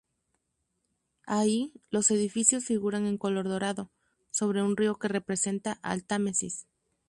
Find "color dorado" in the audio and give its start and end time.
3.19-3.91